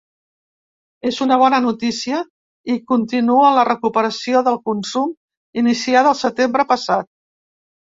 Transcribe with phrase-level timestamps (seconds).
[1.09, 2.23] És una bona notícia,
[2.77, 5.17] i continua la recuperació del consum
[5.65, 7.13] iniciada el setembre passat.